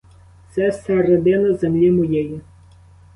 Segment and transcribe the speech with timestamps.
[0.51, 2.41] Це середина землі моєї.